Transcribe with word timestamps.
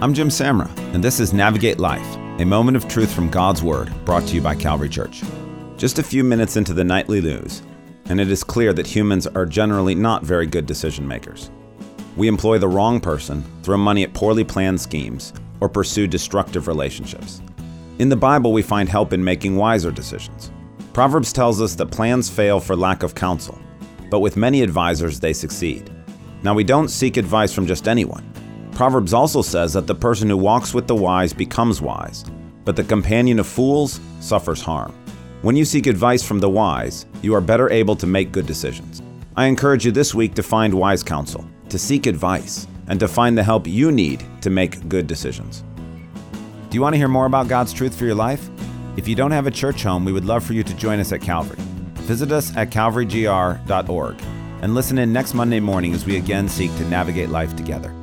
I'm 0.00 0.12
Jim 0.12 0.28
Samra, 0.28 0.68
and 0.92 1.02
this 1.02 1.20
is 1.20 1.32
Navigate 1.32 1.78
Life, 1.78 2.16
a 2.40 2.44
moment 2.44 2.76
of 2.76 2.88
truth 2.88 3.14
from 3.14 3.30
God's 3.30 3.62
Word 3.62 3.92
brought 4.04 4.26
to 4.26 4.34
you 4.34 4.42
by 4.42 4.56
Calvary 4.56 4.88
Church. 4.88 5.22
Just 5.76 6.00
a 6.00 6.02
few 6.02 6.24
minutes 6.24 6.56
into 6.56 6.74
the 6.74 6.82
nightly 6.82 7.20
news, 7.20 7.62
and 8.06 8.20
it 8.20 8.28
is 8.28 8.42
clear 8.42 8.72
that 8.72 8.88
humans 8.88 9.28
are 9.28 9.46
generally 9.46 9.94
not 9.94 10.24
very 10.24 10.46
good 10.46 10.66
decision 10.66 11.06
makers. 11.06 11.52
We 12.16 12.26
employ 12.26 12.58
the 12.58 12.68
wrong 12.68 13.00
person, 13.00 13.44
throw 13.62 13.76
money 13.76 14.02
at 14.02 14.12
poorly 14.12 14.42
planned 14.42 14.80
schemes, 14.80 15.32
or 15.60 15.68
pursue 15.68 16.08
destructive 16.08 16.66
relationships. 16.66 17.40
In 18.00 18.08
the 18.08 18.16
Bible, 18.16 18.52
we 18.52 18.62
find 18.62 18.88
help 18.88 19.12
in 19.12 19.22
making 19.22 19.56
wiser 19.56 19.92
decisions. 19.92 20.50
Proverbs 20.92 21.32
tells 21.32 21.62
us 21.62 21.76
that 21.76 21.92
plans 21.92 22.28
fail 22.28 22.58
for 22.58 22.74
lack 22.74 23.04
of 23.04 23.14
counsel, 23.14 23.58
but 24.10 24.18
with 24.18 24.36
many 24.36 24.60
advisors, 24.60 25.20
they 25.20 25.32
succeed. 25.32 25.88
Now, 26.42 26.52
we 26.52 26.64
don't 26.64 26.88
seek 26.88 27.16
advice 27.16 27.52
from 27.52 27.66
just 27.66 27.86
anyone. 27.86 28.28
Proverbs 28.74 29.14
also 29.14 29.40
says 29.40 29.72
that 29.74 29.86
the 29.86 29.94
person 29.94 30.28
who 30.28 30.36
walks 30.36 30.74
with 30.74 30.88
the 30.88 30.96
wise 30.96 31.32
becomes 31.32 31.80
wise, 31.80 32.24
but 32.64 32.74
the 32.74 32.82
companion 32.82 33.38
of 33.38 33.46
fools 33.46 34.00
suffers 34.18 34.60
harm. 34.60 34.92
When 35.42 35.54
you 35.54 35.64
seek 35.64 35.86
advice 35.86 36.24
from 36.24 36.40
the 36.40 36.50
wise, 36.50 37.06
you 37.22 37.34
are 37.34 37.40
better 37.40 37.70
able 37.70 37.94
to 37.94 38.06
make 38.06 38.32
good 38.32 38.46
decisions. 38.46 39.00
I 39.36 39.46
encourage 39.46 39.86
you 39.86 39.92
this 39.92 40.12
week 40.12 40.34
to 40.34 40.42
find 40.42 40.74
wise 40.74 41.04
counsel, 41.04 41.46
to 41.68 41.78
seek 41.78 42.06
advice, 42.06 42.66
and 42.88 42.98
to 42.98 43.06
find 43.06 43.38
the 43.38 43.44
help 43.44 43.66
you 43.66 43.92
need 43.92 44.24
to 44.40 44.50
make 44.50 44.88
good 44.88 45.06
decisions. 45.06 45.62
Do 46.68 46.76
you 46.76 46.80
want 46.80 46.94
to 46.94 46.98
hear 46.98 47.08
more 47.08 47.26
about 47.26 47.46
God's 47.46 47.72
truth 47.72 47.96
for 47.96 48.06
your 48.06 48.16
life? 48.16 48.48
If 48.96 49.06
you 49.06 49.14
don't 49.14 49.30
have 49.30 49.46
a 49.46 49.52
church 49.52 49.84
home, 49.84 50.04
we 50.04 50.12
would 50.12 50.24
love 50.24 50.44
for 50.44 50.52
you 50.52 50.64
to 50.64 50.74
join 50.74 50.98
us 50.98 51.12
at 51.12 51.20
Calvary. 51.20 51.58
Visit 52.08 52.32
us 52.32 52.56
at 52.56 52.70
calvarygr.org 52.70 54.20
and 54.62 54.74
listen 54.74 54.98
in 54.98 55.12
next 55.12 55.34
Monday 55.34 55.60
morning 55.60 55.94
as 55.94 56.04
we 56.04 56.16
again 56.16 56.48
seek 56.48 56.74
to 56.76 56.84
navigate 56.88 57.28
life 57.28 57.54
together. 57.54 57.94